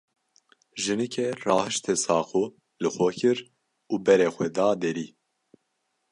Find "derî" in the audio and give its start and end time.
4.81-5.07